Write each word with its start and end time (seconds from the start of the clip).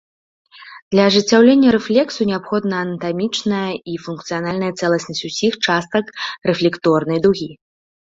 Для 0.93 1.03
ажыццяўлення 1.09 1.73
рэфлексу 1.75 2.21
неабходна 2.29 2.79
анатамічная 2.85 3.67
і 3.91 3.97
функцыянальная 4.05 4.71
цэласнасць 4.79 5.23
усіх 5.29 5.53
частак 5.67 6.05
рэфлекторнай 6.51 7.19
дугі. 7.27 7.49